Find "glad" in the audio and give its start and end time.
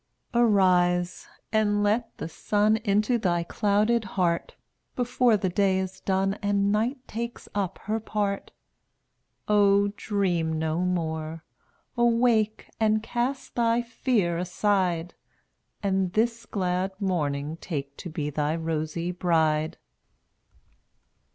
16.47-16.99